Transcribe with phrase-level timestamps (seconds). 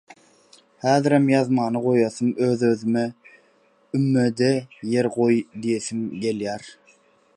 [0.85, 3.05] Häzirem ýazmany goýasym, öz-özüme
[3.99, 4.51] «Üme-de
[4.93, 6.71] ýer goý» diýesim gelýär.